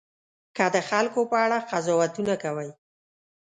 [0.55, 2.69] که د خلکو په اړه قضاوتونه کوئ.